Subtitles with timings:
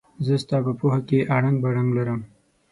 [0.25, 2.21] زه ستا په پوهه کې اړنګ بړنګ لرم.